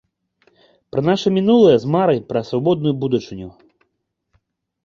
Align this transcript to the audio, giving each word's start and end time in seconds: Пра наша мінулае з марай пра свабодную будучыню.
Пра 0.95 1.01
наша 1.09 1.27
мінулае 1.37 1.75
з 1.83 1.91
марай 1.97 2.19
пра 2.31 2.43
свабодную 2.49 2.93
будучыню. 3.05 3.49